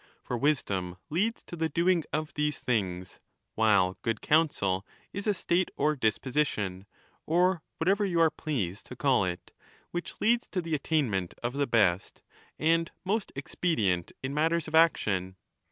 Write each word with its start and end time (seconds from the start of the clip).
For 0.23 0.35
wisdom 0.35 0.97
leads 1.11 1.43
to 1.43 1.55
the 1.55 1.69
doing 1.69 2.03
of 2.11 2.33
these 2.33 2.59
things, 2.59 3.19
while 3.53 3.99
good 4.01 4.19
counsel 4.19 4.83
is 5.13 5.27
a 5.27 5.33
state 5.35 5.69
or 5.77 5.95
disposition, 5.95 6.87
or 7.27 7.61
whatever 7.77 8.03
you 8.03 8.19
are 8.19 8.31
pleased 8.31 8.87
to 8.87 8.95
call 8.95 9.25
it, 9.25 9.51
which 9.91 10.15
leads 10.19 10.47
to 10.47 10.61
the 10.63 10.73
attainment 10.73 11.35
of 11.43 11.53
the 11.53 11.67
best 11.67 12.23
and 12.57 12.89
most 13.05 13.31
expedient 13.35 14.11
in 14.23 14.33
matters 14.33 14.67
of 14.67 14.73
action. 14.73 15.35